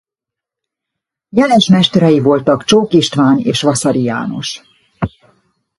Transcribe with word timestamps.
Jeles 1.29 1.69
mesterei 1.69 2.19
voltak 2.19 2.63
Csók 2.63 2.93
István 2.93 3.37
és 3.39 3.61
Vaszary 3.61 4.01
János. 4.03 4.61